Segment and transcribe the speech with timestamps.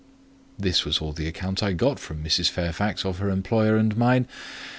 [0.57, 2.49] This was all the account I got from Mrs.
[2.49, 4.27] Fairfax of her employer and mine.